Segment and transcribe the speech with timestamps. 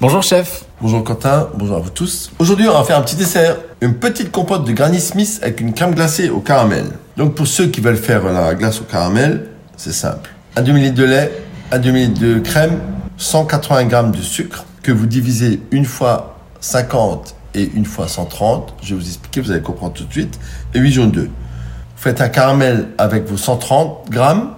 [0.00, 0.64] Bonjour chef.
[0.80, 2.30] Bonjour Quentin, bonjour à vous tous.
[2.38, 5.74] Aujourd'hui, on va faire un petit dessert, une petite compote de Granny Smith avec une
[5.74, 6.86] crème glacée au caramel.
[7.18, 10.30] Donc pour ceux qui veulent faire la glace au caramel, c'est simple.
[10.56, 11.30] Un demi-litre de lait,
[11.70, 12.80] un demi-litre de crème,
[13.18, 18.76] 180 g de sucre que vous divisez une fois 50 et une fois 130.
[18.82, 20.40] Je vais vous expliquer, vous allez comprendre tout de suite.
[20.72, 21.28] Et 8 jaunes d'œufs.
[21.28, 24.52] Vous faites un caramel avec vos 130 grammes.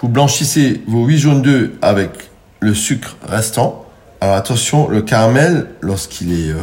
[0.00, 2.30] Vous blanchissez vos 8 jaunes d'œufs avec
[2.60, 3.83] le sucre restant
[4.24, 6.56] alors attention, le caramel, lorsqu'il est, euh,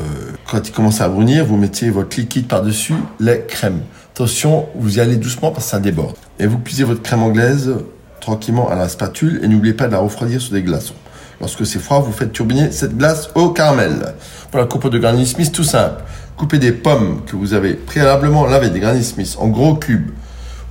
[0.49, 3.81] quand il commence à brunir, vous mettez votre liquide par-dessus, lait, crème.
[4.15, 6.15] Attention, vous y allez doucement parce que ça déborde.
[6.39, 7.75] Et vous cuisez votre crème anglaise
[8.19, 10.95] tranquillement à la spatule et n'oubliez pas de la refroidir sur des glaçons.
[11.39, 14.15] Lorsque c'est froid, vous faites turbiner cette glace au caramel.
[14.49, 16.01] Pour la compote de Granny Smith, tout simple.
[16.37, 20.09] Coupez des pommes que vous avez préalablement lavées, des Granny Smith, en gros cubes.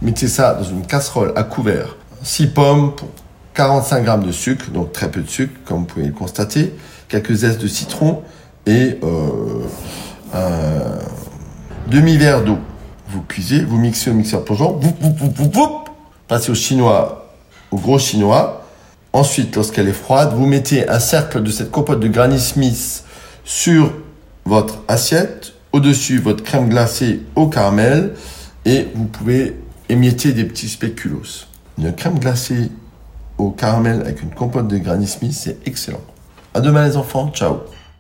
[0.03, 1.95] Mettez ça dans une casserole à couvert.
[2.25, 3.11] 6 pommes pour
[3.61, 6.75] 45 grammes de sucre, donc très peu de sucre, comme vous pouvez le constater,
[7.09, 8.23] quelques zestes de citron
[8.65, 9.67] et euh,
[10.33, 12.57] un demi-verre d'eau.
[13.11, 15.83] Vous cuisez, vous mixez au mixeur plongeant, vous, vous, vous,
[16.27, 17.35] passez au chinois,
[17.71, 18.65] au gros chinois.
[19.13, 23.05] Ensuite, lorsqu'elle est froide, vous mettez un cercle de cette compote de Granny Smith
[23.45, 23.93] sur
[24.47, 28.15] votre assiette, au-dessus votre crème glacée au caramel
[28.65, 29.55] et vous pouvez
[29.91, 31.45] émietter des petits spéculoos.
[31.77, 32.71] Une crème glacée
[33.49, 36.03] caramel avec une compote de Granny Smith, c'est excellent.
[36.53, 37.61] À demain les enfants, ciao